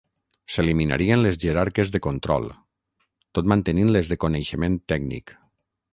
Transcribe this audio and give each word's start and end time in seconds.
S'eliminarien 0.53 1.21
les 1.25 1.37
jerarques 1.43 1.91
de 1.95 2.01
control, 2.07 2.49
tot 3.39 3.51
mantenint 3.53 3.93
les 3.99 4.11
de 4.15 4.19
coneixement 4.25 4.83
tècnic. 4.95 5.37